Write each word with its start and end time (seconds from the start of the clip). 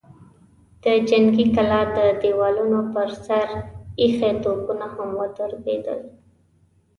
د 0.83 0.85
جنګي 1.09 1.45
کلا 1.55 1.81
د 1.97 1.99
دېوالونو 2.21 2.79
پر 2.93 3.09
سر 3.25 3.47
ايښي 4.01 4.31
توپونه 4.43 4.87
هم 4.95 5.09
ودربېدل. 5.19 5.99